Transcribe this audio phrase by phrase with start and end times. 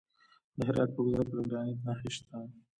[0.57, 2.37] د هرات په ګذره کې د ګرانیټ نښې شته.